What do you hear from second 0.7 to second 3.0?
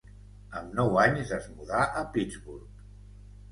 nou anys es mudà a Pittsburgh.